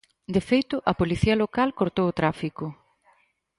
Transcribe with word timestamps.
De 0.35 0.41
feito, 0.49 0.75
a 0.91 0.93
policía 1.01 1.35
local 1.43 1.69
cortou 1.79 2.05
o 2.09 2.17
tráfico. 2.19 2.65